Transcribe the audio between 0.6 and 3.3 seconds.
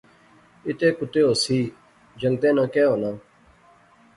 اتے کتے ہوسی، جنگتیں ناں کہہ ہونا